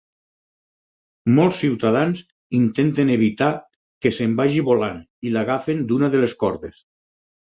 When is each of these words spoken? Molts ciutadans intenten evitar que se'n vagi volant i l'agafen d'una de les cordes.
Molts 1.39 1.59
ciutadans 1.63 2.23
intenten 2.61 3.11
evitar 3.17 3.51
que 4.05 4.11
se'n 4.19 4.33
vagi 4.41 4.65
volant 4.71 4.97
i 5.29 5.35
l'agafen 5.35 5.87
d'una 5.91 6.09
de 6.17 6.23
les 6.25 6.37
cordes. 6.45 6.83